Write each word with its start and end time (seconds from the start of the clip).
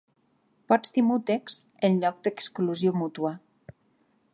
Pots 0.71 0.93
dir 0.95 1.03
"mutex" 1.09 1.59
en 1.89 2.01
lloc 2.05 2.19
d'exclusió 2.29 2.99
mútua. 3.03 3.37